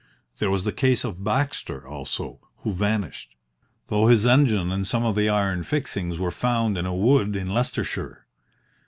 There 0.39 0.49
was 0.49 0.63
the 0.63 0.71
case 0.71 1.03
of 1.03 1.23
Baxter 1.23 1.87
also, 1.87 2.39
who 2.63 2.73
vanished, 2.73 3.35
though 3.89 4.07
his 4.07 4.25
engine 4.25 4.71
and 4.71 4.87
some 4.87 5.05
of 5.05 5.15
the 5.15 5.29
iron 5.29 5.61
fixings 5.61 6.17
were 6.17 6.31
found 6.31 6.75
in 6.75 6.87
a 6.87 6.95
wood 6.95 7.35
in 7.35 7.47
Leicestershire. 7.47 8.25